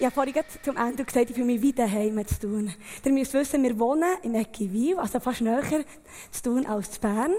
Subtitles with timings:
[0.00, 2.72] Ich habe vorhin zum Ende gesagt, ich fühle mich wie daheim zu tun.
[3.04, 5.62] Ihr müsst wissen, wir wohnen in Eckiwil, also fast näher
[6.30, 7.34] zu tun als zu Bern.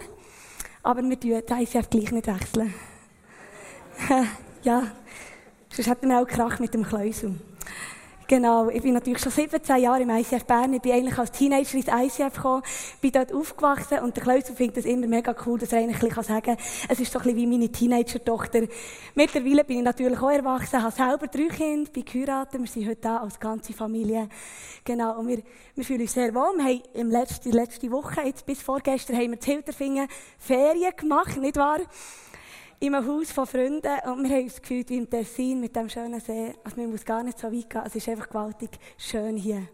[0.84, 2.72] Aber wir tun die ICF gleich nicht wechseln.
[4.62, 4.92] ja,
[5.72, 7.34] sonst hätten wir auch Krach mit dem Kleusel.
[8.32, 10.72] Genau, ich bin natürlich schon 17 Jahre im ICF Bern.
[10.72, 12.64] Ich bin eigentlich als Teenager ins ICF gekommen,
[13.02, 16.24] bin dort aufgewachsen und der Klausel findet es immer mega cool, dass er eigentlich ein
[16.24, 18.68] sagen kann, es ist so ein bisschen wie meine Teenager-Tochter.
[19.16, 23.02] Mittlerweile bin ich natürlich auch erwachsen, habe selber drei Kinder, bin geheiratet, wir sind heute
[23.02, 24.30] da als ganze Familie.
[24.86, 25.40] Genau, und wir,
[25.76, 26.56] wir fühlen uns sehr wohl.
[26.56, 30.08] Wir haben im letzten, letzte Woche, jetzt bis vorgestern, haben wir zu Hilterfingen
[30.40, 31.82] Ferien gemacht, nicht wahr?
[32.82, 35.88] In einem Haus von Freunden und wir haben uns gefühlt wie im Tessin mit dem
[35.88, 36.56] schönen See.
[36.64, 39.68] Also man muss gar nicht so weit gehen, es ist einfach gewaltig schön hier.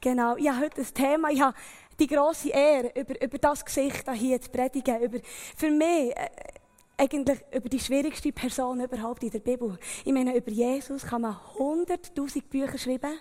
[0.00, 1.56] Genau, ich habe heute ein Thema, ich habe
[2.00, 5.18] die grosse Ehre, über, über das Gesicht hier zu predigen, über,
[5.56, 6.28] für mich äh,
[6.96, 9.78] eigentlich über die schwierigste Person überhaupt in der Bibel.
[10.04, 13.16] Ich meine, über Jesus kann man hunderttausend Bücher schreiben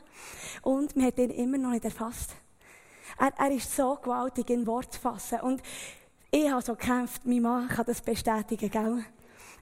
[0.64, 2.32] und man hat ihn immer noch nicht erfasst.
[3.20, 5.62] Er, er ist so gewaltig in Wort zu fassen und
[6.32, 9.04] ich habe so gekämpft, mein Mann kann das bestätigen, gell?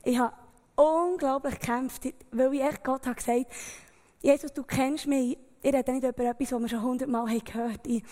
[0.04, 0.34] Ich habe
[0.76, 3.48] unglaublich gekämpft, weil ich echt Gott habe gesagt,
[4.22, 5.38] Jesus, du kennst mich.
[5.62, 8.04] Ich rede nicht über etwas, was wir schon hundertmal gehört haben.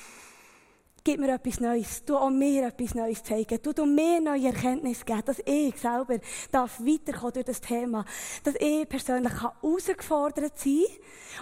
[1.08, 2.04] Gib mir etwas Neues.
[2.04, 3.58] Du auch mir etwas Neues zeigen.
[3.64, 6.18] Du, du mir neue Erkenntnisse geben, dass ich selber
[6.52, 8.04] darf weiterkommen durch das Thema.
[8.44, 10.84] Dass ich persönlich herausgefordert sein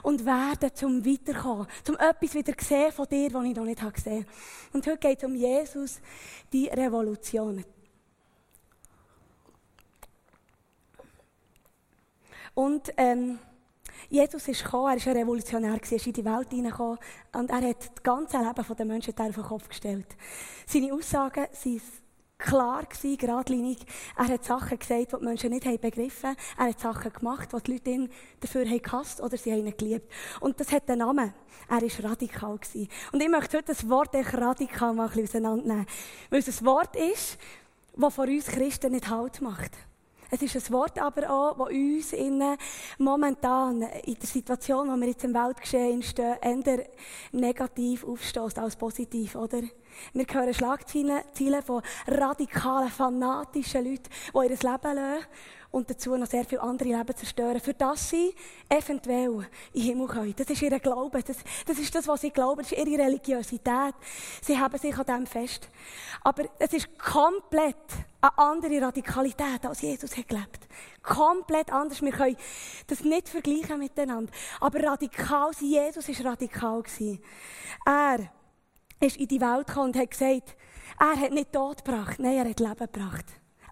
[0.04, 1.66] und werden zum Weiterkommen.
[1.84, 4.36] Zum etwas wieder sehen von dir, was ich noch nicht gesehen habe.
[4.74, 6.00] Und heute geht es um Jesus,
[6.54, 7.66] die Revolution.
[12.54, 13.40] Und ähm,
[14.10, 16.98] Jesus ist gekommen, er war ein Revolutionär, er ist in die Welt hineingekommen
[17.34, 20.08] und er hat das ganze Leben der Menschen auf den Kopf gestellt.
[20.66, 21.82] Seine Aussagen waren
[22.38, 22.84] klar,
[23.18, 23.80] geradlinig.
[24.18, 26.38] Er hat Sachen gesagt, die die Menschen nicht begriffen haben.
[26.58, 29.78] Er hat Sachen gemacht, die die Leute ihn dafür haben gehasst oder sie haben ihn
[29.78, 30.12] geliebt.
[30.40, 31.34] Und das hat einen Namen.
[31.70, 32.60] Er war radikal.
[33.12, 35.86] Und ich möchte heute das Wort radikal mal auseinandernehmen.
[36.30, 37.38] Weil es ein Wort ist,
[37.96, 39.72] das von uns Christen nicht Halt macht.
[40.32, 42.58] Es ist ein Wort aber auch, das uns innen
[42.98, 46.86] momentan in der Situation, wo wir jetzt im Weltgeschehen stehen, eher
[47.32, 49.62] negativ aufstößt als positiv, oder?
[50.14, 51.22] Wir hören Schlagzeilen
[51.64, 55.26] von radikalen, fanatischen Leuten, die ihr Leben lassen
[55.76, 58.34] und dazu noch sehr viele andere Leben zerstören, für das sie
[58.70, 60.34] eventuell in Himmel können.
[60.34, 63.94] Das ist ihr Glaube, das, das ist das, was sie glauben, das ist ihre Religiosität.
[64.42, 65.68] Sie haben sich an dem fest.
[66.24, 67.76] Aber es ist komplett
[68.22, 70.66] eine andere Radikalität, als Jesus hat gelebt.
[71.04, 72.02] Komplett anders.
[72.02, 72.38] Wir können
[72.88, 74.32] das nicht vergleichen miteinander.
[74.62, 76.84] Aber radikal sein, Jesus war radikal.
[77.86, 78.20] Er
[79.02, 80.56] ist in die Welt gekommen und hat gesagt,
[80.98, 83.26] er hat nicht Tod gebracht, nein, er hat Leben gebracht.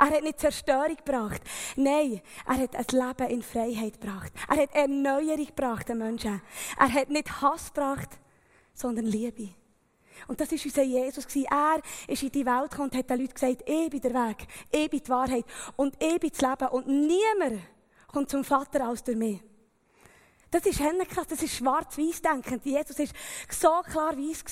[0.03, 1.41] Er hat nicht Zerstörung gebracht.
[1.78, 4.34] Nein, er hat ein Leben in Freiheit gebracht.
[4.50, 6.41] Er hat Erneuerung gebracht den Menschen.
[6.78, 8.09] Er hat nicht Hass gebracht,
[8.74, 9.52] sondern Liebe.
[10.28, 11.25] Und das war unser Jesus.
[11.34, 14.46] Er ist in die Welt gekommen und hat den Leuten gesagt, ich bin der Weg,
[14.69, 15.46] ich bin die Wahrheit
[15.78, 16.68] und ich bin das Leben.
[16.74, 17.62] Und niemand
[18.08, 19.41] kommt zum Vater aus durch mich.
[20.53, 22.64] Das ist krass, das ist schwarz-weiß denkend.
[22.64, 23.08] Jesus war
[23.50, 24.44] so klar weiß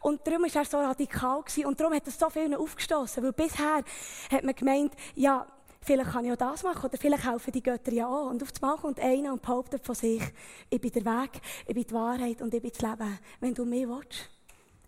[0.00, 1.66] Und darum war er so radikal gewesen.
[1.66, 3.22] Und darum hat er so vielen aufgestoßen.
[3.22, 3.84] Weil bisher
[4.32, 5.46] hat man gemeint, ja,
[5.82, 8.30] vielleicht kann ich auch das machen oder vielleicht helfen die Götter ja auch.
[8.30, 10.22] Und auf einmal kommt einer und behauptet von sich,
[10.70, 13.18] ich bin der Weg, ich bin die Wahrheit und ich bin das Leben.
[13.40, 14.30] Wenn du mich willst,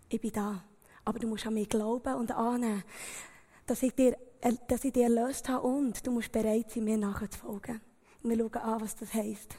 [0.09, 0.63] ich bin da.
[1.05, 2.83] Aber du musst an mich glauben und annehmen,
[3.67, 6.97] dass ich dir, äh, dass ich dir erlöst habe und du musst bereit sein, mir
[6.97, 7.79] nachzufolgen.
[8.23, 9.55] Und wir schauen an, was das heisst.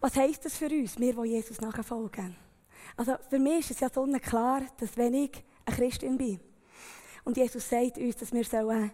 [0.00, 2.36] Was heisst das für uns, wir, die Jesus nachfolgen?
[2.96, 6.40] Also für mich ist es ja so klar, dass wenn ich eine Christin bin
[7.24, 8.90] und Jesus sagt uns, dass wir sollen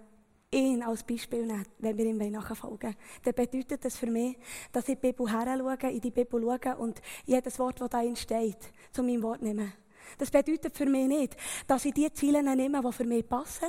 [0.50, 4.36] ihn als Beispiel nehmen, wenn wir ihm nachfolgen dann bedeutet das für mich,
[4.70, 8.58] dass ich die Bibel heranschaue, in die Bibel schaue und jedes Wort, das da steht,
[8.92, 9.72] zu meinem Wort nehme.
[10.18, 11.36] Das bedeutet für mich nicht,
[11.66, 13.68] dass ich die Ziele nehme, die für mich passen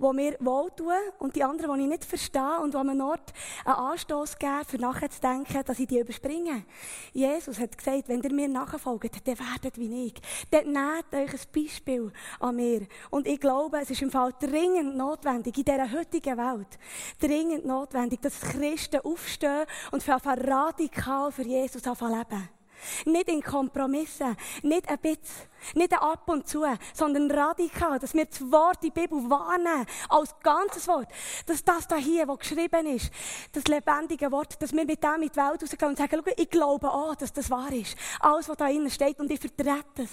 [0.00, 3.32] die mir wohltun und die anderen, die ich nicht verstehe und die mir Ort
[3.64, 6.64] einen Anstoß geben, für nachher zu denken, dass ich die überspringe.
[7.12, 10.14] Jesus hat gesagt, wenn ihr mir nachfolgt, dann werdet wie ich.
[10.50, 12.86] Dann nehmt euch ein Beispiel an mir.
[13.10, 16.78] Und ich glaube, es ist im Fall dringend notwendig, in dieser heutigen Welt,
[17.20, 22.59] dringend notwendig, dass Christen aufstehen und für radikal für Jesus leben.
[23.04, 28.26] Nicht in Kompromissen, nicht ein bisschen, nicht ein ab und zu, sondern radikal, dass wir
[28.26, 31.08] das Wort, die Bibel wahrnehmen, als ganzes Wort.
[31.46, 33.10] Dass das da hier, was geschrieben ist,
[33.52, 36.50] das lebendige Wort, dass wir mit dem in die Welt rausgehen und sagen, schau, ich
[36.50, 37.96] glaube auch, dass das wahr ist.
[38.20, 40.10] Alles, was da innen steht und ich vertrete es.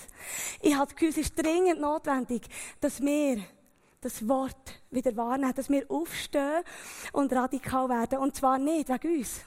[0.62, 2.44] Ich habe das Gefühl, es ist dringend notwendig,
[2.80, 3.42] dass wir
[4.02, 6.64] das Wort wieder wahrnehmen, dass wir aufstehen
[7.14, 8.20] und radikal werden.
[8.20, 9.42] Und zwar nicht wegen uns.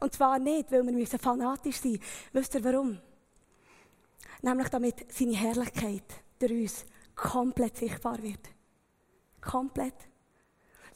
[0.00, 2.04] Und zwar nicht, weil wir fanatisch sein müssen.
[2.32, 2.98] Wisst ihr warum?
[4.42, 6.04] Nämlich damit seine Herrlichkeit
[6.38, 8.48] durch uns komplett sichtbar wird.
[9.40, 9.94] Komplett.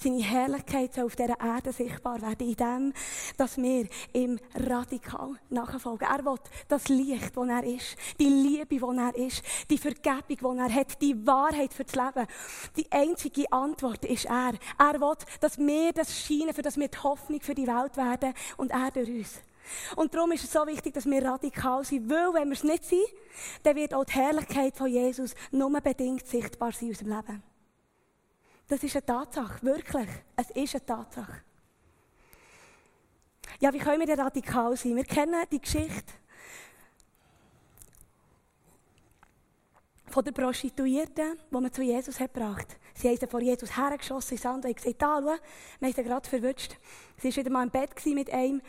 [0.02, 2.93] Seine Herrlichkeit soll auf dieser Erde sichtbar werden, in dem,
[3.37, 6.08] dass wir ihm radikal nachfolgen.
[6.08, 6.38] Er will
[6.69, 11.02] das Licht, das er ist, die Liebe, die er ist, die Vergebung, die er hat,
[11.02, 12.26] die Wahrheit für das Leben.
[12.79, 14.55] Die einzige Antwort ist er.
[14.79, 18.32] Er will, dass wir das scheinen, für das wir die Hoffnung für die Welt werden
[18.56, 19.43] und er durch uns.
[19.97, 22.85] Und darum ist es so wichtig, dass wir radikal sind, weil wenn wir es nicht
[22.87, 23.05] sind,
[23.64, 27.50] dann wird auch die Herrlichkeit von Jesus nur bedingt sichtbar sein in unserem Leben.
[28.70, 30.08] Das ist eine Tatsache, wirklich.
[30.37, 31.43] Es ist eine Tatsache.
[33.58, 34.94] Ja, wie können wir denn radikal sein?
[34.94, 36.12] Wir kennen die Geschichte
[40.06, 44.37] von der Prostituierten, die man zu Jesus hat gebracht Sie haben sie vor Jesus hergeschossen
[44.37, 45.25] in Sand und gesagt, da, schau,
[45.81, 46.76] wir haben sie gerade verwünscht.
[47.16, 48.62] Sie war wieder mal im Bett mit einem,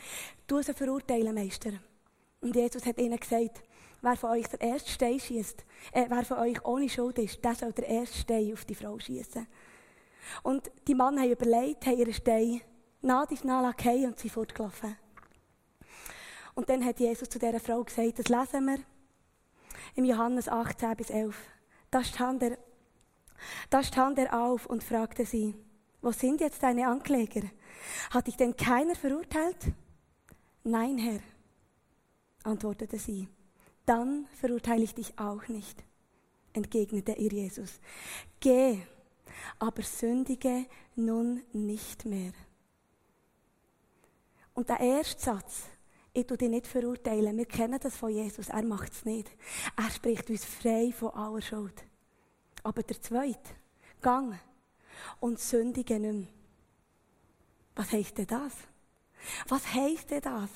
[0.47, 1.74] du sie verurteilen, Meister.
[2.39, 3.62] Und Jesus hat ihnen gesagt,
[4.01, 7.54] wer von euch der erste Stein schießt, äh, wer von euch ohne Schuld ist, der
[7.54, 9.45] soll der erste Stein auf die Frau schießen.
[10.44, 12.62] Und die Männer haben überlegt, haben ihren Stein
[13.01, 14.95] nah auf nah und sind fortgelaufen.
[16.53, 18.79] Und dann hat Jesus zu dieser Frau gesagt, das lesen wir
[19.95, 21.35] im Johannes 18 bis 11.
[21.89, 22.57] Da stand er,
[23.69, 25.56] da stand er auf und fragte sie,
[26.01, 27.44] wo sind jetzt deine Ankläger?
[28.09, 29.71] Hat dich denn keiner verurteilt?
[30.63, 31.19] Nein, Herr,
[32.44, 33.27] antwortete sie.
[33.85, 35.83] Dann verurteile ich dich auch nicht,
[36.53, 37.79] entgegnete ihr Jesus.
[38.39, 38.81] Geh
[39.60, 42.33] aber sündige nun nicht mehr.
[44.54, 45.63] Und der erste Satz,
[46.13, 49.31] ich tue dich nicht verurteilen, wir kennen das von Jesus, er macht es nicht.
[49.78, 51.83] Er spricht uns frei von aller Schuld.
[52.63, 53.56] Aber der zweite,
[54.01, 54.38] gang
[55.19, 56.28] und sündige nicht mehr.
[57.75, 58.54] Was heisst denn das?
[59.48, 60.50] Was heisst denn das?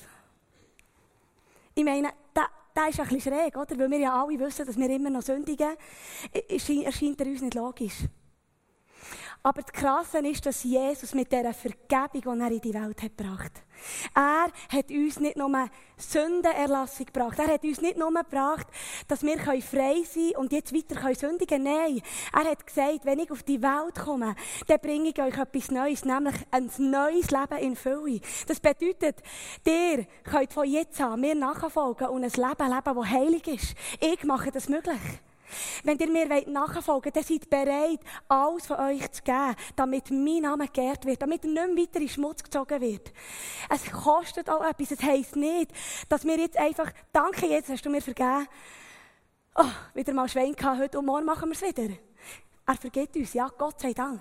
[1.74, 3.78] Ich meine, das, das ist ein bisschen schräg, oder?
[3.78, 5.76] Weil wir ja alle wissen, dass wir immer noch sündigen,
[6.48, 8.04] erscheint er uns nicht logisch.
[9.42, 13.16] Aber das Krasse ist, dass Jesus mit dieser Vergebung, die er in die Welt hat
[13.16, 13.62] gebracht
[14.14, 15.50] er hat uns nicht nur
[15.96, 17.38] Sündenerlassung gebracht.
[17.38, 18.66] Er hat uns nicht nur gebracht,
[19.08, 21.64] dass wir frei sein können und jetzt weiter sündigen können.
[21.64, 22.02] Nein,
[22.32, 24.34] er hat gesagt, wenn ich auf die Welt komme,
[24.66, 28.20] dann bringe ich euch etwas Neues, nämlich ein neues Leben in Fülle.
[28.46, 29.16] Das bedeutet,
[29.64, 33.74] ihr könnt von jetzt an mir nachfolgen und ein Leben leben, das heilig ist.
[34.00, 35.00] Ich mache das möglich.
[35.84, 40.42] Wenn ihr mir nachfolgen wollt, dann seid bereit, alles von euch zu geben, damit mein
[40.42, 43.12] Name geehrt wird, damit nicht mehr weiter in Schmutz gezogen wird.
[43.68, 44.90] Es kostet auch etwas.
[44.90, 45.70] Es heisst nicht,
[46.08, 48.46] dass wir jetzt einfach, danke jetzt, hast du mir vergeben,
[49.54, 49.64] oh,
[49.94, 51.94] wieder mal Schwein gehabt, heute und morgen machen wir es wieder.
[52.68, 54.20] Er vergibt uns, ja, Gott sei Dank.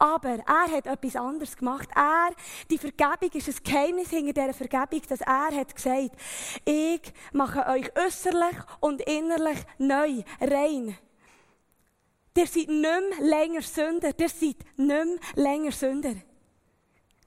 [0.00, 1.88] Aber er hat etwas anderes gemacht.
[1.94, 2.30] Er,
[2.68, 6.10] die Vergebung ist ein Geheimnis hinter dieser Vergebung, dass er hat gesagt,
[6.64, 10.98] ich mache euch äußerlich und innerlich neu, rein.
[12.36, 14.12] Ihr seid nicht mehr länger Sünder.
[14.18, 16.16] Ihr seid nicht mehr länger Sünder.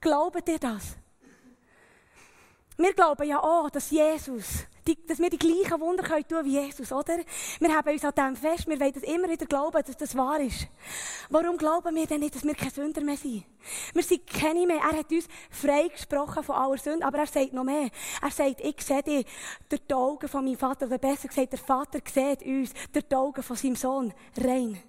[0.00, 0.99] Glaubt ihr das?
[2.80, 6.58] Wir glauben ja auch, dass Jesus die, dass wir die gleichen Wunder können tun wie
[6.58, 7.18] Jesus, oder?
[7.58, 10.40] Wir haben uns an dem fest, wir wollen das immer wieder glauben, dass das wahr
[10.40, 10.66] ist.
[11.28, 13.44] Warum glauben wir denn nicht, dass wir keine Sünder mehr sind?
[13.92, 14.78] Wir sind keine mehr.
[14.78, 17.90] Er hat uns freigesprochen von aller Sünde, aber er sagt noch mehr.
[18.22, 19.26] Er sagt, ich sehe dich
[19.68, 23.14] durch die Augen von meinem Vater, oder besser gesagt, der Vater sieht uns durch die
[23.14, 24.82] Augen von seinem Sohn rein.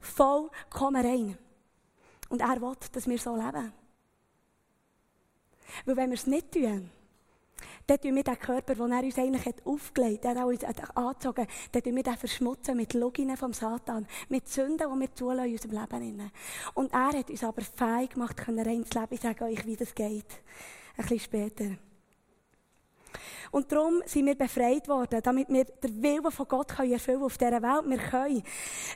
[0.00, 1.38] Vollkommen rein.
[2.28, 3.72] Und er will, dass wir so leben.
[5.86, 6.90] Weil wenn wir es nicht tun,
[7.88, 10.64] dann tun wir den Körper, den er uns eigentlich hat aufgelegt hat, uns
[10.94, 15.46] angezogen dann tun wir den verschmutzen mit Loginen vom Satan, mit Sünden, die wir zulassen
[15.46, 16.32] in unserem Leben.
[16.74, 19.08] Und er hat uns aber fein gemacht, können rein ins Leben.
[19.10, 20.42] Ich sage euch, wie das geht.
[20.96, 21.78] Ein bisschen später.
[23.50, 27.38] Und darum sind wir befreit worden, damit wir den Willen von Gott können erfüllen auf
[27.38, 27.84] dieser Welt.
[27.86, 28.42] Wir können.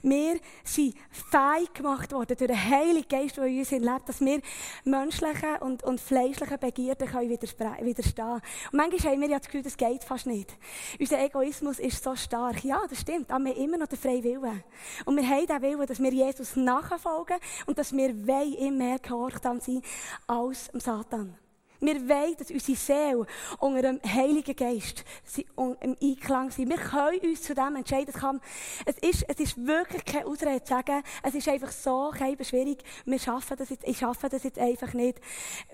[0.03, 4.41] Wir sind fähig gemacht worden durch den Heiligen Geist, der in uns lebt, dass wir
[4.85, 8.43] menschlichen und, und fleischlichen Begierden können widerstehen Und
[8.73, 10.57] manchmal haben wir ja das Gefühl, das geht fast nicht.
[10.99, 12.65] Unser Egoismus ist so stark.
[12.65, 13.31] Ja, das stimmt.
[13.31, 14.63] Aber wir haben immer noch den freien Willen.
[15.05, 19.61] Und wir haben den Willen, dass wir Jesus nachfolgen und dass wir ihm mehr gehorsam
[19.61, 19.83] sein
[20.27, 21.42] als dem Satan.
[21.83, 23.27] Wir wollen, dass unsere Seele
[23.59, 25.05] unter dem Heiligen Geist
[25.57, 26.71] im Einklang sind.
[26.71, 28.41] Wir können uns zu dem entscheiden.
[28.87, 33.19] Es ist, es ist wirklich keine Ausrede zu sagen, es ist einfach so schwierig, wir
[33.19, 35.21] schaffen das jetzt, ich schaffe das jetzt einfach nicht.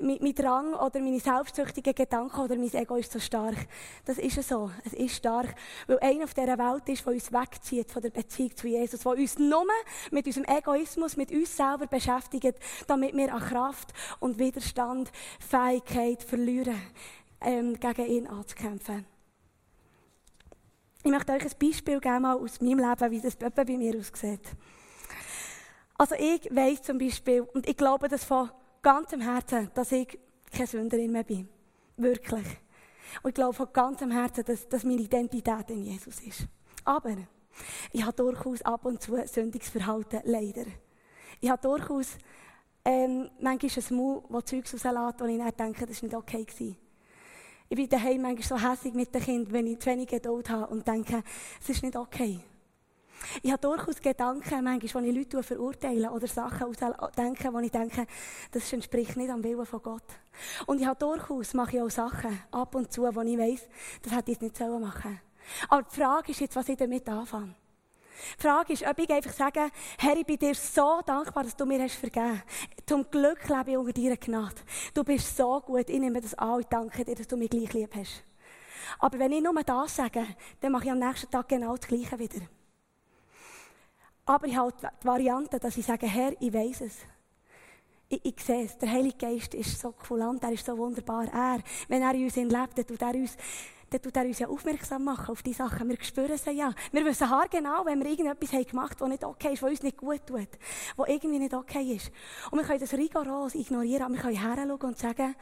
[0.00, 3.68] Mein, mein Drang oder meine selbstsüchtigen Gedanken oder mein Ego ist so stark.
[4.06, 4.70] Das ist so.
[4.86, 5.54] Es ist stark.
[5.86, 9.12] Weil einer auf dieser Welt ist, der uns wegzieht von der Beziehung zu Jesus, der
[9.12, 9.66] uns nur
[10.10, 12.54] mit unserem Egoismus, mit uns selber beschäftigt,
[12.86, 15.12] damit wir an Kraft und Widerstand,
[15.98, 16.80] Fähigkeit verlieren,
[17.40, 19.04] ähm, gegen ihn anzukämpfen.
[21.02, 24.42] Ich möchte euch ein Beispiel geben aus meinem Leben, wie das bei mir aussieht.
[25.96, 28.50] Also ich weiß zum Beispiel, und ich glaube das von
[28.82, 30.18] ganzem Herzen, dass ich
[30.52, 31.48] keine Sünderin mehr bin.
[31.96, 32.46] Wirklich.
[33.22, 36.46] Und ich glaube von ganzem Herzen, dass, dass meine Identität in Jesus ist.
[36.84, 37.16] Aber
[37.92, 40.66] ich habe durchaus ab und zu Sündigungsverhalten, leider.
[41.40, 42.18] Ich habe durchaus
[42.88, 46.44] ähm, manchmal ein Maul, das Zeugs rauslässt, wo ich dann denke, das war nicht okay.
[46.44, 46.76] Gewesen.
[47.68, 50.68] Ich bin daheim manchmal so hässlich mit den Kindern, wenn ich zu wenig Geduld habe
[50.68, 51.22] und denke,
[51.60, 52.40] es ist nicht okay.
[53.42, 56.74] Ich habe durchaus Gedanken, manchmal, wo ich Leute verurteile oder Sachen
[57.14, 58.06] denke, wo ich denke,
[58.52, 60.04] das entspricht nicht am Willen von Gott.
[60.64, 63.68] Und ich habe durchaus, mache ich auch Sachen ab und zu, wo ich weiss,
[64.00, 65.20] das hätte ich nicht machen sollen.
[65.68, 67.54] Aber die Frage ist jetzt, was ich damit anfange.
[68.38, 71.64] Die Frage ist, ob ich einfach sage, Herr, ich bin dir so dankbar, dass du
[71.66, 72.86] mir hast vergeben hast.
[72.86, 74.56] Zum Glück lebe ich unter deiner Gnade.
[74.94, 77.72] Du bist so gut, ich nehme das an und danke dir, dass du mich gleich
[77.72, 78.24] lieb hast.
[78.98, 80.26] Aber wenn ich nur das sage,
[80.60, 82.40] dann mache ich am nächsten Tag genau das Gleiche wieder.
[84.26, 86.96] Aber ich habe die Variante, dass ich sage, Herr, ich weiß es.
[88.08, 88.76] Ich, ich sehe es.
[88.78, 91.26] Der Heilige Geist ist so kulant, er ist so wunderbar.
[91.32, 93.36] Er, wenn er in uns lebt, tut er uns
[93.90, 95.88] dann tut er uns ja aufmerksam machen auf die Sachen.
[95.88, 96.72] Wir spüren sie ja.
[96.92, 99.82] Wir wissen genau, wenn wir irgendetwas haben gemacht haben, was nicht okay ist, was uns
[99.82, 100.48] nicht gut tut,
[100.96, 102.10] was irgendwie nicht okay ist.
[102.50, 105.34] Und wir können das rigoros ignorieren, aber wir können heranschauen und sagen,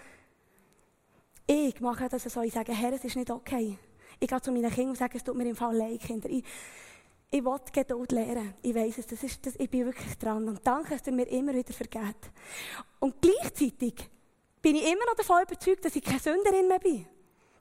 [1.46, 3.78] ich mache das so, ich sage, Herr, es ist nicht okay.
[4.18, 6.28] Ich gehe zu meinen Kindern und sage, es tut mir im Fall leid, Kinder.
[6.28, 6.44] Ich,
[7.30, 8.54] ich will Geduld lernen.
[8.62, 10.48] Ich weiss es, das ist, das, ich bin wirklich dran.
[10.48, 12.16] Und danke, dass ihr mir immer wieder vergeht.
[12.98, 13.94] Und gleichzeitig
[14.62, 17.06] bin ich immer noch davon überzeugt, dass ich keine Sünderin mehr bin.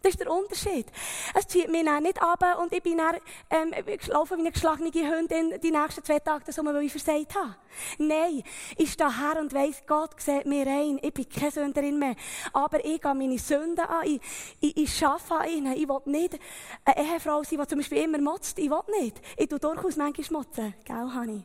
[0.05, 0.85] Das ist der Unterschied.
[1.33, 3.15] Es zieht mich dann nicht ab und ich bin dann,
[3.49, 3.73] ähm,
[4.09, 7.55] laufe wie eine geschlagene Hündin die nächsten zwei Tage, so, weil ich versagt habe.
[7.97, 8.43] Nein,
[8.77, 10.99] ich stehe her und weiss, Gott sieht mir rein.
[11.01, 12.15] Ich bin keine Sünderin mehr.
[12.53, 14.05] Aber ich gehe meine Sünden an.
[14.05, 14.21] Ich,
[14.59, 15.73] ich, ich arbeite an ihnen.
[15.73, 16.39] Ich will nicht
[16.83, 18.59] eine Ehefrau sein, die zum Beispiel immer motzt.
[18.59, 19.19] Ich will nicht.
[19.37, 20.75] Ich tue durchaus manchmal motzen.
[20.85, 21.43] Gell, Hanni?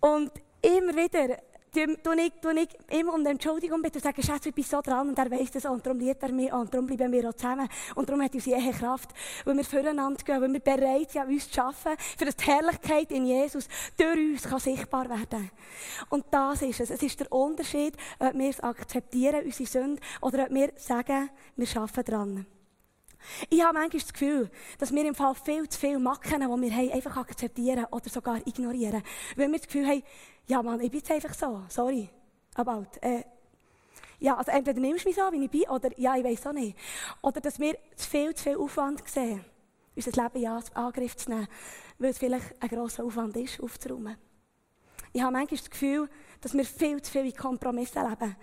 [0.00, 1.36] Und immer wieder
[1.74, 5.08] tue ich, tue ich immer um Entschuldigung bitten und sage, Schatz, ich bin so dran
[5.08, 7.68] und er weiss das und darum liebt er mich und darum bleiben wir auch zusammen.
[7.94, 9.10] Und darum hat unsere Ehe Kraft,
[9.44, 13.10] weil wir füreinander gehen, weil wir bereit sind, uns zu arbeiten, für dass die Herrlichkeit
[13.10, 15.50] in Jesus durch uns kann sichtbar werden
[16.08, 16.90] Und das ist es.
[16.90, 21.68] Es ist der Unterschied, ob wir es akzeptieren, unsere Sünde, oder ob wir sagen, wir
[21.76, 22.46] arbeiten dran.
[23.50, 26.76] Ich habe manchmal das Gefühl, dass wir im Fall viel zu viele Macken, die wir
[26.76, 29.02] haben, einfach akzeptieren oder sogar ignorieren.
[29.36, 30.02] Weil wir das Gefühl haben,
[30.46, 32.08] ja Mann, ich bin jetzt einfach so, sorry,
[32.54, 32.86] about.
[33.00, 33.22] Äh,
[34.20, 36.52] ja, also entweder nimmst du mich so, wie ich bin, oder ja, ich weiß auch
[36.52, 36.76] nicht.
[37.22, 39.44] Oder dass wir zu viel, zu viel Aufwand sehen,
[39.94, 41.48] unser Leben in Angriff zu nehmen,
[41.98, 44.16] weil es vielleicht ein grosser Aufwand ist, aufzuräumen.
[45.12, 46.08] Ich habe manchmal das Gefühl,
[46.40, 48.36] dass wir viel zu viel in Kompromissen leben.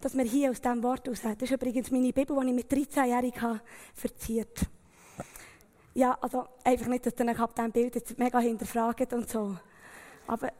[0.00, 2.72] Dass wir hier aus diesem Wort raus, das ist übrigens meine Bibel, die ich mit
[2.72, 3.60] 13-Jährigen
[3.94, 4.60] verziert
[5.92, 9.56] Ja, also einfach nicht, dass ihr euch ab diesem Bild jetzt mega hinterfragt und so.
[10.26, 10.50] Aber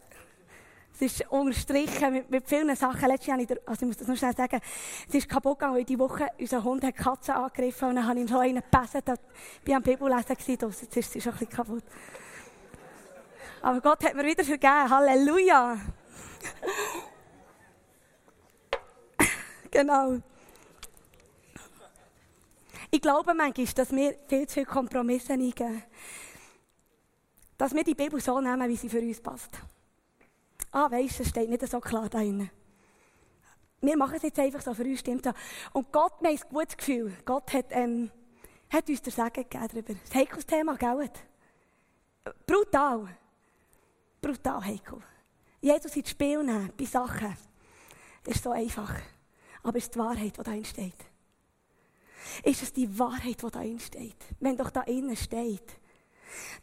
[0.94, 3.08] es ist unterstrichen mit, mit vielen Sachen.
[3.08, 4.60] Letztes Jahr, also ich muss das noch schnell sagen,
[5.08, 8.18] es ist kaputt gegangen, weil diese Woche unser Hund hat Katzen angegriffen und dann habe
[8.18, 9.18] ich ihm so einen gebissen.
[9.64, 11.84] Ich war am Bibellesen, jetzt ist sie schon ein bisschen kaputt.
[13.62, 14.90] Aber Gott hat mir wieder vergeben.
[14.90, 15.78] Halleluja!
[19.78, 20.20] genau.
[22.90, 25.82] Ich glaube manchmal, dass wir viel zu viele Kompromisse eingehen.
[27.56, 29.60] Dass wir die Bibel so nehmen, wie sie für uns passt
[30.72, 32.50] ah, weisst du, es steht nicht so klar da drin.
[33.80, 35.32] Wir machen es jetzt einfach so, für uns stimmt so.
[35.72, 37.16] Und Gott, wir haben ein gutes Gefühl.
[37.24, 38.10] Gott hat, ähm,
[38.68, 39.94] hat uns der Segen gegeben darüber.
[39.94, 41.10] Das heikles Thema, gell?
[42.46, 43.16] Brutal.
[44.20, 44.98] Brutal heikel.
[45.62, 47.36] Jesus ins Spiel nehmen, bei Sachen,
[48.26, 48.94] ist so einfach.
[49.62, 50.94] Aber es ist die Wahrheit, die da steht.
[52.44, 54.16] Ist es die Wahrheit, die da steht?
[54.40, 55.78] Wenn doch da innen steht,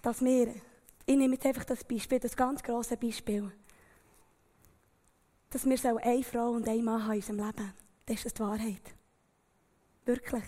[0.01, 0.53] dass wir,
[1.05, 3.51] ich nehme jetzt einfach das Beispiel, das ganz grosse Beispiel,
[5.49, 7.73] dass wir so eine Frau und ein Mann haben in unserem Leben.
[8.05, 8.81] Das ist die Wahrheit.
[10.05, 10.43] Wirklich.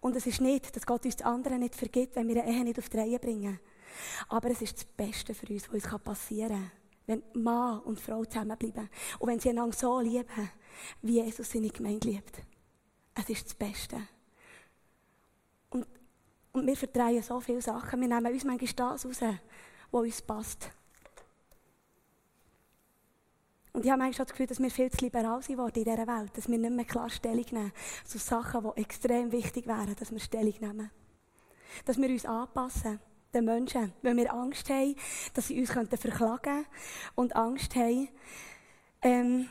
[0.00, 2.64] Und es ist nicht, dass Gott uns die anderen nicht vergibt, wenn wir eine Ehe
[2.64, 3.58] nicht auf die Reihe bringen.
[4.28, 6.70] Aber es ist das Beste für uns, was uns passieren kann.
[7.06, 10.50] wenn Mann und Frau zusammenbleiben und wenn sie einander so lieben,
[11.02, 12.42] wie Jesus seine Gemeinde liebt.
[13.14, 14.00] Es ist das Beste.
[15.70, 15.86] Und,
[16.52, 18.00] und wir verdrehen so viele Sachen.
[18.00, 20.70] Wir nehmen uns manchmal das raus, was uns passt.
[23.76, 26.30] Und ich habe manchmal das Gefühl, dass wir viel zu liberal sind in dieser Welt,
[26.34, 27.72] dass wir nicht mehr klar Stellung nehmen
[28.06, 30.90] zu Sachen, die extrem wichtig wären, dass wir Stellung nehmen.
[31.84, 32.98] Dass wir uns anpassen,
[33.34, 34.96] den Menschen, weil wir Angst haben,
[35.34, 36.66] dass sie uns verklagen könnten
[37.16, 38.08] und Angst haben,
[39.02, 39.48] ähm,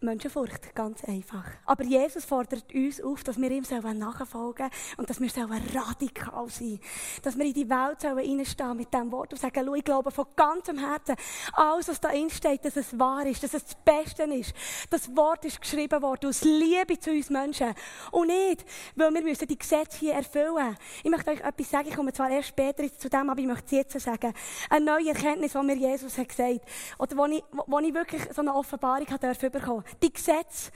[0.00, 1.44] Menschenfurcht, ganz einfach.
[1.64, 3.64] Aber Jesus fordert uns auf, dass wir ihm
[3.98, 5.30] nachfolgen sollen und dass wir
[5.74, 6.78] radikal sein
[7.22, 10.78] Dass wir in die Welt reinstehen mit diesem Wort und sagen, ich glaube von ganzem
[10.78, 11.16] Herzen,
[11.52, 14.54] alles, was da steht, dass es wahr ist, dass es das Beste ist.
[14.90, 17.74] Das Wort ist geschrieben worden aus Liebe zu uns Menschen.
[18.10, 20.76] Und nicht, weil wir müssen die Gesetze hier erfüllen.
[21.02, 23.64] Ich möchte euch etwas sagen, ich komme zwar erst später zu dem, aber ich möchte
[23.66, 24.34] es jetzt sagen.
[24.68, 26.60] Eine neue Erkenntnis, die mir Jesus hat gesagt,
[26.98, 30.70] oder wo ich, wo ich wirklich so eine Offenbarung bekommen die Gesetze,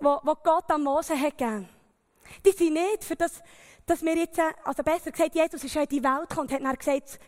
[0.00, 1.68] die, Gott an Mose hat gegeben,
[2.44, 3.42] die sind nicht für das,
[3.86, 6.62] dass wir jetzt, also besser gesagt, Jesus ist ja in die Welt gekommen und hat
[6.62, 7.18] dann gesagt,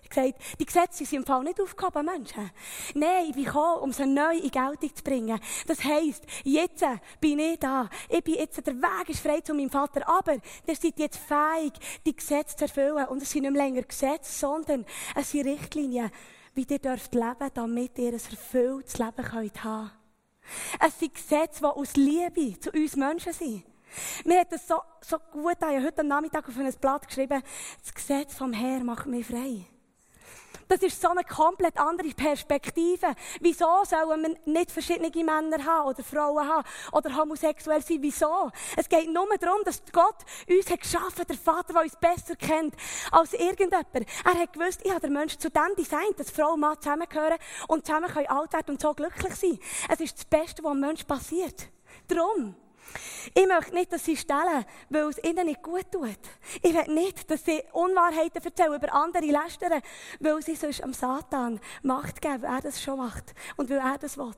[0.58, 2.50] die Gesetze sind im Fall nicht aufgehoben, Menschen.
[2.94, 5.40] Nein, ich bin gekommen, um sie neu in Geltung zu bringen.
[5.66, 6.84] Das heisst, jetzt
[7.20, 7.88] bin ich da.
[8.08, 11.72] Ich bin jetzt, der Weg ist frei zu meinem Vater, aber ihr seid jetzt fähig,
[12.06, 13.06] die Gesetze zu erfüllen.
[13.08, 16.10] Und es sind nicht länger Gesetze, sondern es sind Richtlinien,
[16.54, 19.90] wie ihr dürft leben, damit ihr ein erfülltes Leben könnt haben.
[20.80, 23.64] Es sind Gesetze, die aus Liebe zu uns Menschen sind.
[24.24, 25.56] Mir hat es so, so gut.
[25.58, 27.42] Ich habe heute am Nachmittag auf ein Blatt geschrieben,
[27.80, 29.66] das Gesetz vom Herrn macht mich frei.
[30.68, 33.14] Das ist so eine komplett andere Perspektive.
[33.40, 37.98] Wieso sollen wir nicht verschiedene Männer haben oder Frauen haben oder homosexuell sein?
[38.00, 38.50] Wieso?
[38.76, 40.16] Es geht nur darum, dass Gott
[40.48, 42.74] uns hat geschaffen, der Vater, der uns besser kennt
[43.10, 43.86] als irgendjemand.
[44.24, 47.38] Er hat gewusst, ich habe den Menschen zu dem designt, dass Frau und Mann zusammengehören
[47.68, 49.58] und zusammen können alt werden und so glücklich sein.
[49.88, 51.68] Es ist das Beste, was einem Menschen passiert.
[52.08, 52.56] Darum.
[53.34, 56.18] Ich möchte nicht, dass sie stellen, weil es ihnen nicht gut tut.
[56.62, 59.82] Ich will nicht, dass sie Unwahrheiten erzählen, über andere lästern,
[60.20, 63.98] weil sie sonst am Satan Macht geben, weil er das schon macht und weil er
[63.98, 64.32] das will.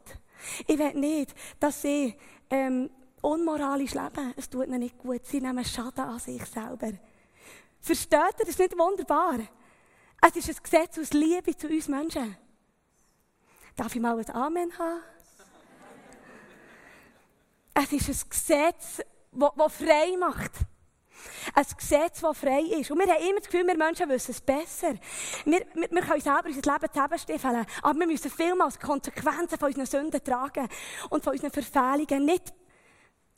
[0.66, 2.14] Ich will nicht, dass sie
[2.50, 4.34] ähm, unmoralisch leben.
[4.36, 5.26] Es tut ihnen nicht gut.
[5.26, 6.92] Sie nehmen Schaden an sich selber.
[7.80, 8.30] Versteht ihr?
[8.38, 9.38] Das ist nicht wunderbar.
[10.20, 12.36] Es ist ein Gesetz aus Liebe zu uns Menschen.
[13.76, 15.02] Darf ich mal ein Amen haben?
[17.78, 20.52] Es ist ein Gesetz, das frei macht.
[21.54, 22.90] Ein Gesetz, das frei ist.
[22.90, 24.94] Und wir haben immer das Gefühl, wir Menschen wissen es besser.
[25.44, 29.86] Wir, wir, wir können selber unser Leben zusammenstiefeln, aber wir müssen vielmals Konsequenzen von unseren
[29.86, 30.68] Sünden tragen
[31.10, 32.24] und von unseren Verfehlungen.
[32.24, 32.54] Nicht,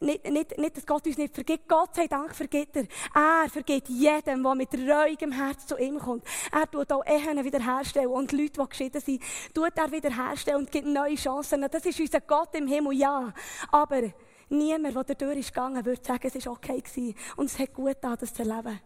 [0.01, 1.68] nicht, nicht, nicht, dass Gott uns nicht vergibt.
[1.68, 2.87] Gott sei Dank vergibt er.
[3.14, 6.24] Er vergibt jedem, der mit reuigem Herz zu ihm kommt.
[6.53, 9.22] Er tut auch Ehen wiederherstellen und Leute, die geschieden sind,
[9.53, 11.66] tut er wiederherstellen und gibt neue Chancen.
[11.68, 13.35] Das ist unser Gott im Himmel, ja.
[13.72, 14.03] Aber
[14.50, 17.88] Niemand, der dadurch ist gegangen, würde sagen, es war okay gewesen und es hat gut
[17.88, 18.80] getan, das zu erleben.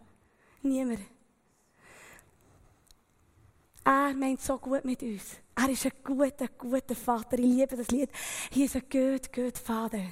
[0.62, 1.00] Niemand.
[3.84, 5.38] Er meint so gut mit uns.
[5.56, 7.38] Er ist ein guter, guter Vater.
[7.38, 8.10] Ich liebe das Lied.
[8.50, 10.02] Hier ist ein good, good Vater.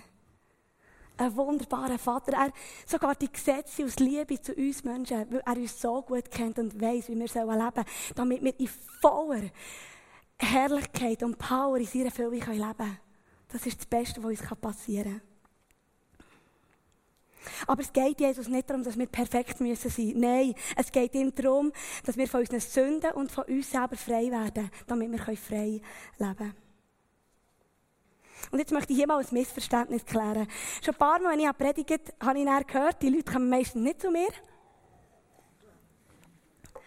[1.17, 2.33] Ein wunderbarer Vater.
[2.33, 2.53] Er
[2.87, 6.81] sogar die Gesetze aus Liebe zu uns Menschen, weil er uns so gut kennt und
[6.81, 7.85] weiß, wie wir leben sollen,
[8.15, 8.69] damit wir in
[9.01, 9.51] voller
[10.39, 12.99] Herrlichkeit und Power in seiner Fülle leben können.
[13.49, 15.30] Das ist das Beste, was uns passieren kann.
[17.67, 20.21] Aber es geht Jesus nicht darum, dass wir perfekt müssen sein müssen.
[20.21, 21.73] Nein, es geht ihm darum,
[22.05, 25.81] dass wir von unseren Sünden und von uns selber frei werden, damit wir frei
[26.19, 26.55] leben können.
[28.51, 30.49] Und jetzt möchte ich hier mal ein Missverständnis klären.
[30.83, 33.83] Schon ein paar Mal, wenn ich predigt habe, ich dann gehört, die Leute kommen meistens
[33.83, 34.29] nicht zu mir.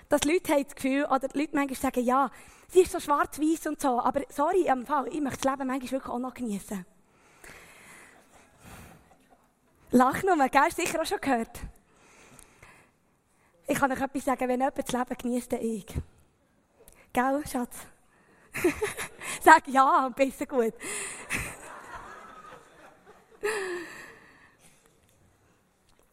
[0.09, 2.29] Dass Leute haben das Gefühl, oder die Leute manchmal sagen, ja,
[2.67, 5.91] sie ist so schwarz-weiß und so, aber sorry, im Fall, ich möchte das Leben manchmal
[5.91, 6.85] wirklich auch noch genießen.
[9.95, 10.71] Lach nur, gell?
[10.75, 11.59] Sicher auch schon gehört.
[13.67, 15.85] Ich kann euch etwas sagen, wenn jemand das Leben genießt, dann ich.
[17.13, 17.77] Gell, Schatz?
[19.41, 20.73] Sag ja, besser gut.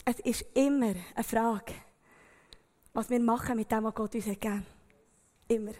[0.04, 1.72] es ist immer eine Frage,
[2.92, 4.64] was wir machen mit dem, was Gott uns gegeben hat.
[5.48, 5.72] Immer.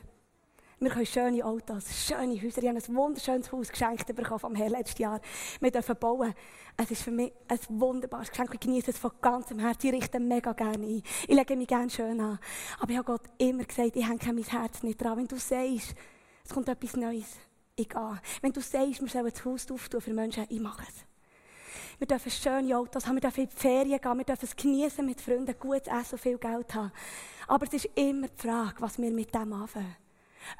[0.82, 2.62] Wir können schöne Autos, schöne Häuser.
[2.62, 5.20] Ich habe ein wunderschönes Haus geschenkt bekommen vom Herrn letztes Jahr.
[5.60, 6.32] Wir dürfen bauen.
[6.78, 8.54] Es ist für mich ein wunderbares Geschenk.
[8.54, 9.88] Ich genieße es von ganzem Herzen.
[9.88, 11.02] Ich richte mega gerne ein.
[11.28, 12.38] Ich lege mich gerne schön an.
[12.78, 15.18] Aber ich habe Gott immer gesagt, ich hänge mein Herz nicht dran.
[15.18, 15.94] Wenn du sagst,
[16.46, 17.28] es kommt etwas Neues,
[17.76, 18.20] ich gehe.
[18.40, 21.04] Wenn du sagst, wir sollen das Haus auftun für Menschen, ich mache es.
[21.98, 25.04] Wir dürfen schöne Autos haben, wir dürfen in die Ferien gehen, wir dürfen es genießen
[25.04, 26.90] mit Freunden, gut essen, viel Geld haben.
[27.48, 29.94] Aber es ist immer die Frage, was wir mit dem anfangen.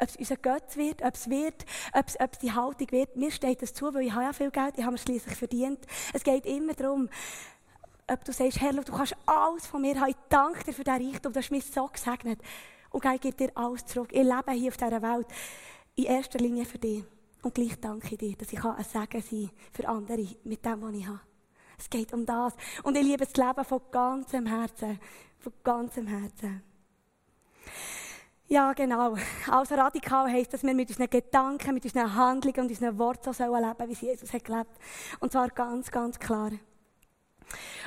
[0.01, 3.17] Ob es unser Gott wird, ob es wird, ob es, ob es die Haltung wird.
[3.17, 5.87] Mir steht das zu, weil ich habe ja viel Geld, ich habe es schließlich verdient.
[6.13, 7.09] Es geht immer darum,
[8.07, 10.11] ob du sagst, Herr, du kannst alles von mir haben.
[10.11, 12.41] Ich danke dir für diesen Reichtum, du hast mich so gesegnet.
[12.91, 14.11] Und ich gebe dir alles zurück.
[14.13, 15.27] Ich lebe hier auf dieser Welt
[15.95, 17.05] in erster Linie für dich.
[17.43, 20.95] Und gleich danke ich dir, dass ich ein Segen sein für andere mit dem, was
[20.95, 21.21] ich habe.
[21.79, 22.55] Es geht um das.
[22.83, 25.01] Und ich liebe das Leben von ganzem Herzen.
[25.39, 26.63] Von ganzem Herzen.
[28.53, 29.17] Ja, genau.
[29.49, 33.45] Also radikal heisst, dass wir mit unseren Gedanken, mit unseren Handlungen und unseren Worten so
[33.45, 34.73] leben sollen, wie Jesus hat gelebt.
[35.21, 36.51] Und zwar ganz, ganz klar.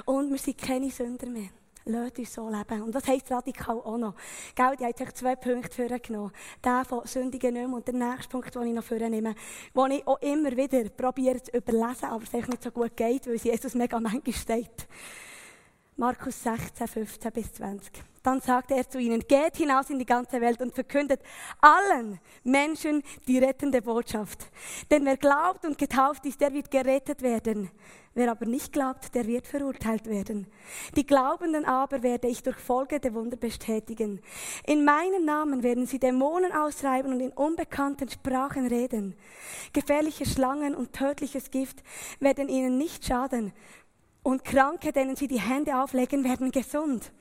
[0.05, 1.49] Und wir sind keine Sünder mehr.
[1.83, 2.81] Lasst uns so leben.
[2.81, 4.15] Und das heisst radikal auch noch.
[4.55, 6.31] Gell, ich habe zwei Punkte vorgenommen.
[6.63, 9.35] Der von Sündigen nicht mehr und der nächste Punkt, den ich noch vornehme,
[9.75, 13.35] den ich auch immer wieder probiere zu überlesen, aber es nicht so gut geht, weil
[13.35, 14.87] es Jesus mega manchmal steht.
[15.97, 18.12] Markus 16, 15 bis 20.
[18.23, 21.21] Dann sagte er zu ihnen, geht hinaus in die ganze Welt und verkündet
[21.59, 24.47] allen Menschen die rettende Botschaft.
[24.89, 27.69] Denn wer glaubt und getauft ist, der wird gerettet werden.
[28.15, 30.47] Wer aber nicht glaubt, der wird verurteilt werden.
[30.95, 34.21] Die Glaubenden aber werde ich durch folgende Wunder bestätigen.
[34.65, 39.15] In meinem Namen werden sie Dämonen austreiben und in unbekannten Sprachen reden.
[39.73, 41.83] Gefährliche Schlangen und tödliches Gift
[42.19, 43.51] werden ihnen nicht schaden.
[44.21, 47.11] Und Kranke, denen sie die Hände auflegen, werden gesund.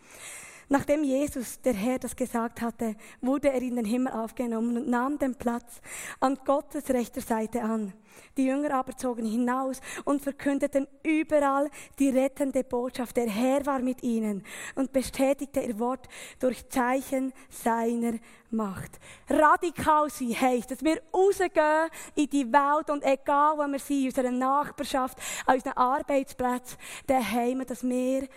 [0.69, 5.19] Nachdem Jesus, der Herr, das gesagt hatte, wurde er in den Himmel aufgenommen und nahm
[5.19, 5.81] den Platz
[6.21, 7.93] an Gottes rechter Seite an.
[8.37, 13.17] Die Jünger aber zogen hinaus und verkündeten überall die rettende Botschaft.
[13.17, 14.45] Der Herr war mit ihnen
[14.75, 18.15] und bestätigte ihr Wort durch Zeichen seiner
[18.51, 18.99] Macht.
[19.29, 24.07] Radikal sein heisst, dass wir rausgehen in die Welt und egal wo wir sind, in
[24.07, 28.29] unserer Nachbarschaft, an unseren Arbeitsplätzen, daheim, dass wir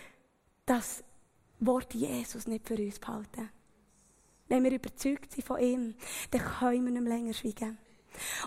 [0.64, 1.04] das
[1.60, 3.50] Wort Jesus nicht für uns behalten.
[4.48, 5.94] Wenn wir überzeugt sind von ihm,
[6.30, 7.78] dann können wir nicht mehr länger schweigen.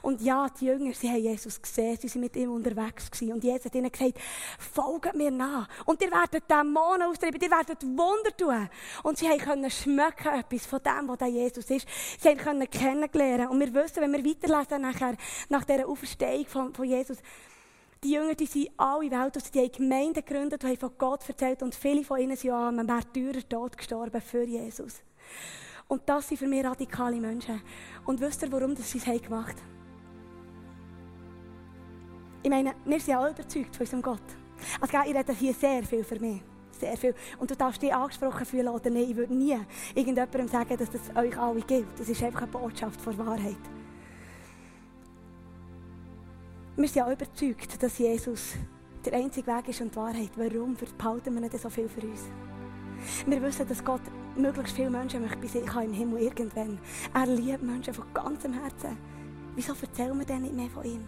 [0.01, 3.33] Und ja, die Jünger, sie haben Jesus gesehen, sie sind mit ihm unterwegs gewesen.
[3.33, 4.19] Und Jesus hat ihnen gesagt,
[4.57, 5.67] folgt mir nach.
[5.85, 8.69] Und ihr werdet Dämonen austreiben, ihr werdet Wunder tun.
[9.03, 11.87] Und sie können schmecken etwas von dem, was der Jesus ist.
[12.19, 13.47] Sie können kennenlernen.
[13.47, 15.15] Und wir wissen, wenn wir weiterlesen nachher,
[15.49, 17.17] nach dieser Auferstehung von, von Jesus,
[18.03, 21.61] die Jünger, die sind alle Welt die haben Gemeinden gegründet, die haben von Gott erzählt
[21.61, 25.01] und viele von ihnen sind an einem Märtyrertod gestorben für Jesus.
[25.87, 27.61] Und das sind für mich radikale Menschen.
[28.05, 29.79] Und wisst ihr, warum sie es gemacht haben?
[32.41, 34.21] Ich meine, wir sind alle überzeugt von unserem Gott.
[34.79, 36.41] Also, ich rede hier sehr viel für mich.
[36.71, 37.13] Sehr viel.
[37.37, 39.09] Und du darfst dich angesprochen fühlen oder nicht.
[39.09, 39.57] Ich würde nie
[39.93, 41.87] irgendjemandem sagen, dass das euch alle gilt.
[41.97, 43.78] Das ist einfach eine Botschaft von Wahrheit.
[46.79, 48.53] Wir sind ja überzeugt, dass Jesus
[49.03, 50.31] der einzige Weg ist und die Wahrheit.
[50.37, 52.21] Warum behalten wir nicht so viel für uns?
[53.27, 53.99] Wir wissen, dass Gott
[54.37, 56.79] möglichst viele Menschen möchte bei sich haben im Himmel irgendwann.
[57.13, 58.97] Er liebt Menschen von ganzem Herzen.
[59.55, 61.05] Wieso erzählen wir denn nicht mehr von ihm?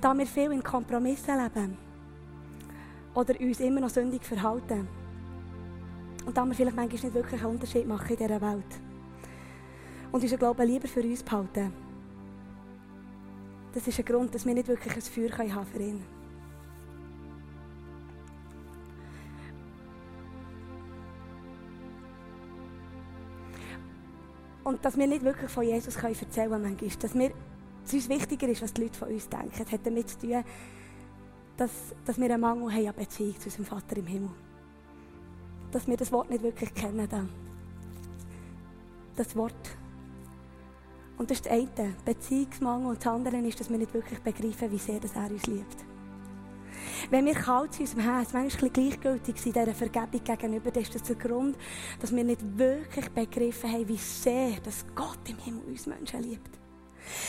[0.00, 1.87] Da wir viel in Kompromissen leben,
[3.14, 4.88] oder uns immer noch sündig verhalten.
[6.26, 8.80] Und da wir vielleicht manchmal nicht wirklich einen Unterschied machen in dieser Welt.
[10.12, 11.72] Und unseren Glauben lieber für uns behalten.
[13.72, 16.02] Das ist ein Grund, dass wir nicht wirklich ein Feuer haben für ihn.
[24.64, 26.90] Und dass wir nicht wirklich von Jesus erzählen können, manchmal.
[26.90, 29.50] Dass, dass uns wichtiger ist, was die Leute von uns denken.
[29.56, 30.44] Das hat damit zu tun,
[31.58, 31.70] dass,
[32.04, 34.30] dass wir einen Mangel haben an Beziehung zu unserem Vater im Himmel.
[35.72, 37.06] Dass wir das Wort nicht wirklich kennen.
[37.10, 37.28] Dann.
[39.16, 39.76] Das Wort.
[41.18, 42.90] Und das ist das eine, Beziehungsmangel.
[42.90, 45.84] Und das andere ist, dass wir nicht wirklich begreifen, wie sehr das er uns liebt.
[47.10, 51.02] Wenn wir kalt in unserem Herz, manchmal gleichgültig sind dieser Vergebung gegenüber, dann ist das
[51.02, 51.56] der Grund,
[52.00, 56.56] dass wir nicht wirklich begriffen haben, wie sehr dass Gott im Himmel uns Menschen liebt.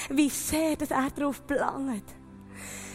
[0.10, 2.04] Wie sehr dass er darauf belangt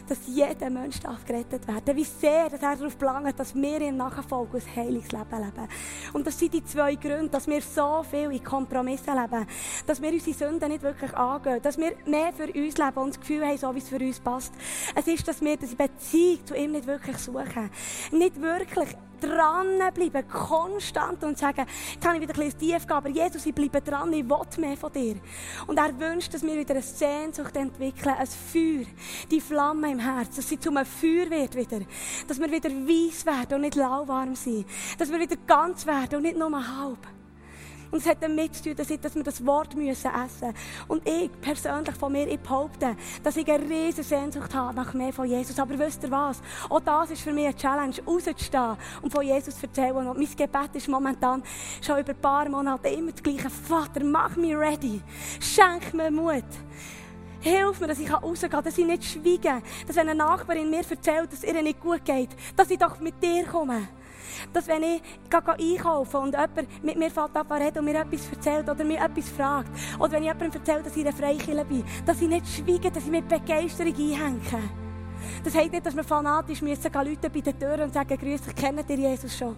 [0.08, 3.96] dass jeder Mensch darf gerettet werden Wie sehr dass er darauf belangt, dass wir ihm
[3.96, 5.68] nachfolgen ein heiliges Leben leben.
[6.12, 9.46] Und das sind die zwei Gründe, dass wir so viel in Kompromissen leben,
[9.86, 13.20] dass wir unsere Sünden nicht wirklich angehen, dass wir mehr für uns leben und das
[13.20, 14.52] Gefühl haben, so wie es für uns passt.
[14.94, 17.70] Es ist, dass wir diese Beziehung zu ihm nicht wirklich suchen.
[18.12, 18.88] Nicht wirklich
[19.26, 23.80] dranbleiben, konstant und sagen, jetzt habe ich wieder ein bisschen tief aber Jesus, ich bleibe
[23.80, 25.16] dran, ich will mehr von dir.
[25.66, 28.86] Und er wünscht, dass wir wieder eine Sehnsucht entwickeln, ein Feuer,
[29.30, 31.80] die Flamme im Herz, dass sie zu einem Feuer wird wieder.
[32.26, 34.66] Dass wir wieder weiss werden und nicht lauwarm sind.
[34.98, 37.06] Dass wir wieder ganz werden und nicht nur halb.
[37.94, 40.54] Und es hat damit zu tun, dass, wir das Wort müssen essen müssen.
[40.88, 45.12] Und ich persönlich von mir, ich behaupte, dass ich eine riesige Sehnsucht habe nach mehr
[45.12, 45.56] von Jesus.
[45.60, 46.42] Aber wisst ihr was?
[46.68, 50.08] Auch das ist für mich eine Challenge, rauszustehen und von Jesus zu erzählen.
[50.08, 51.44] Und mein Gebet ist momentan
[51.80, 53.48] schon über ein paar Monate immer das gleiche.
[53.48, 55.00] Vater, mach mich ready.
[55.38, 56.42] Schenk mir Mut.
[57.42, 59.62] Hilf mir, dass ich rausgehen kann, dass ich nicht schweige.
[59.86, 62.98] Dass wenn eine Nachbarin mir erzählt, dass es ihr nicht gut geht, dass ich doch
[62.98, 63.86] mit dir komme.
[64.52, 68.84] Dass wenn ich einkaufe und jemand mit mir fährt ab und mir etwas erzählt oder
[68.84, 72.20] mir etwas fragt, oder wenn ich jemandem erzählt, dass ich in der Freikirche bin, dass
[72.20, 74.70] ich nicht schweige, dass ich mit Begeisterung einhänge.
[75.42, 78.54] Das heisst nicht, dass wir fanatisch müssen Leute bei den Türen und sagen, grüß dich,
[78.54, 79.56] kennt ihr Jesus schon?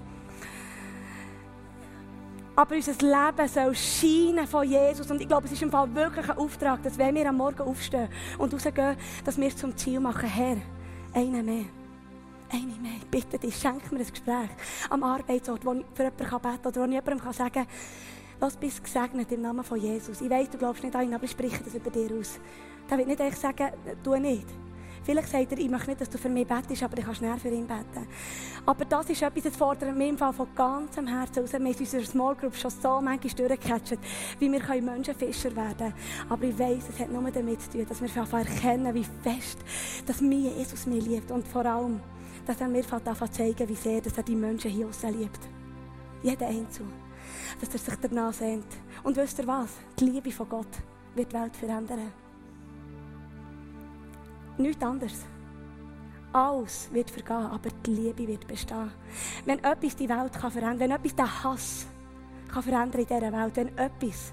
[2.57, 5.11] Aber unser Leben soll scheinen von Jesus.
[5.11, 7.61] Und ich glaube, es ist im Fall wirklich ein Auftrag, dass wenn wir am Morgen
[7.61, 8.09] aufstehen
[8.39, 10.57] und rausgehen, dass wir zum Ziel machen, Herr,
[11.13, 11.65] einen mehr.
[12.51, 13.01] Eine mehr.
[13.11, 14.51] Bitte dich, schenk mir ein Gespräch
[14.91, 17.67] am Arbeitsort, wo ich für jemanden beten kann oder wo ich jemandem sagen kann,
[18.41, 20.21] lass bist gesegnet im Namen von Jesus.
[20.21, 22.39] Ich weiß, du glaubst nicht an ihn, aber ich spreche das über dir aus.
[22.89, 23.71] Da wird nicht echt sagen,
[24.03, 24.47] tu nicht.
[25.07, 27.39] Vielleicht sagt er, ich möchte nicht, dass du für mich betest, aber ich kann schnell
[27.39, 28.09] für ihn beten.
[28.67, 31.53] Aber das ist etwas, das fordert mir im Fall von ganzem Herzen aus.
[31.53, 33.99] Wir haben in unserer Small Group schon so manchmal durchgecatcht,
[34.41, 35.95] wie wir Menschenfischer werden können.
[36.29, 39.59] Aber ich weiss, es hat nur damit zu tun, dass wir erkennen, wie fest,
[40.07, 41.31] dass mir Jesus mich liebt.
[41.31, 42.01] Und vor allem,
[42.47, 45.41] dass er mir davon zeigen wie sehr dass er die Menschen hier aussen liebt.
[46.23, 46.93] Jeder Einzelne.
[47.61, 48.67] Dass er sich danach sehnt.
[49.03, 49.71] Und wisst ihr was?
[49.99, 50.67] Die Liebe von Gott
[51.15, 52.13] wird die Welt verändern.
[54.59, 55.27] Nichts anderes.
[56.33, 58.91] Alles wird vergehen, aber die Liebe wird bestehen.
[59.45, 61.87] Wenn etwas die Welt kann verändern wenn etwas den Hass
[62.49, 64.33] kann verändern in dieser Welt, wenn etwas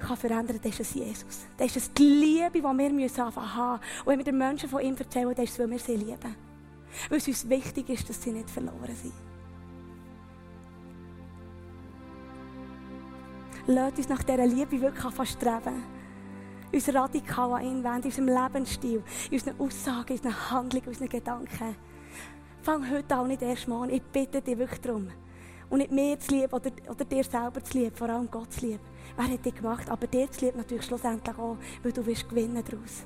[0.00, 1.46] kann verändern, dann ist es Jesus.
[1.56, 4.80] Dann ist es die Liebe, die wir müssen haben Und wenn wir den Menschen von
[4.80, 6.51] ihm erzählen, dann ist es, weil wir sie lieben.
[7.08, 9.12] Weil es uns wichtig ist, dass sie nicht verloren sind.
[13.66, 15.82] Lasst uns nach dieser Liebe wirklich streben
[16.72, 21.76] uns radikal an ihn unserem Lebensstil, unseren Aussagen, unseren Handlungen, unseren Gedanken.
[22.62, 23.90] Fang heute auch nicht erst mal an.
[23.90, 25.08] Ich bitte dich wirklich darum.
[25.68, 28.66] Und nicht mir zu lieben oder, oder dir selber zu lieben, vor allem Gott zu
[28.66, 28.80] lieben.
[29.16, 29.88] Wer hat dich gemacht?
[29.90, 33.04] Aber dir zu lieben natürlich schlussendlich auch, weil du wirst gewinnen daraus.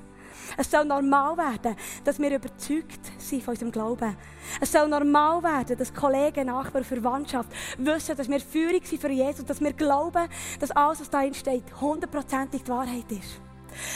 [0.57, 4.15] Es soll normal werden, dass wir überzeugt sind von unserem Glauben.
[4.61, 9.45] Es soll normal werden, dass Kollegen, Nachbarn, Verwandtschaft wissen, dass wir Führung sind für Jesus,
[9.45, 10.27] dass wir glauben,
[10.59, 13.41] dass alles, was da steht, hundertprozentig die Wahrheit ist.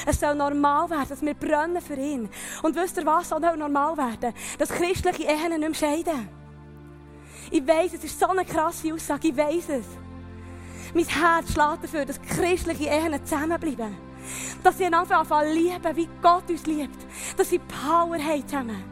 [0.05, 2.29] Es soll normal werden, dass wir brennen für ihn.
[2.61, 3.29] Und wisst ihr was?
[3.29, 4.33] soll normal werden?
[4.57, 6.29] Dass christliche Ehen nicht mehr scheiden.
[7.49, 9.85] Ich weiss, es ist so eine krasse Aussage, ich weiss es.
[10.93, 14.10] Mein Herz schlägt dafür, dass christliche Ehen zusammenbleiben.
[14.63, 16.97] Dass sie einander anfangen lieben, wie Gott uns liebt.
[17.37, 18.83] Dass sie Power haben zusammen.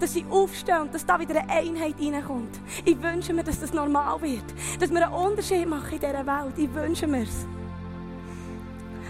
[0.00, 2.60] Dass sie aufstehen und dass da wieder eine Einheit reinkommt.
[2.84, 4.44] Ich wünsche mir, dass das normal wird.
[4.80, 6.54] Dass wir einen Unterschied machen in dieser Welt.
[6.56, 7.46] Ich wünsche mir es.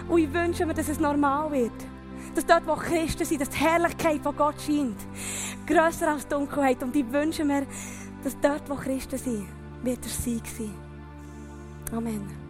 [0.07, 1.71] Und ich wünsche mir, dass es normal wird.
[2.35, 4.97] Dass dort, wo Christen sind, dass die Herrlichkeit von Gott scheint.
[5.65, 6.81] Grösser als Dunkelheit.
[6.83, 7.65] Und ich wünsche mir,
[8.23, 9.47] dass dort, wo Christen sind,
[9.83, 10.73] wird er Sieg sein.
[11.91, 12.46] Amen.